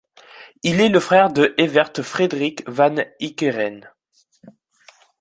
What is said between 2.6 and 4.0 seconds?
van Heeckeren.